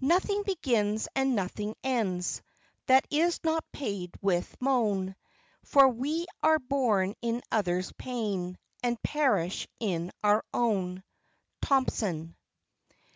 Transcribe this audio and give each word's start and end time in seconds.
"Nothing 0.00 0.44
begins 0.44 1.08
and 1.16 1.34
nothing 1.34 1.74
ends 1.82 2.40
That 2.86 3.04
is 3.10 3.42
not 3.42 3.64
paid 3.72 4.14
with 4.22 4.54
moan, 4.60 5.16
For 5.64 5.88
we 5.88 6.26
are 6.40 6.60
born 6.60 7.16
in 7.20 7.42
other's 7.50 7.90
pain 7.90 8.58
And 8.84 9.02
perish 9.02 9.66
in 9.80 10.12
our 10.22 10.44
own." 10.54 11.02
THOMPSON. 11.62 12.36